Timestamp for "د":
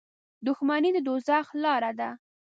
0.93-0.97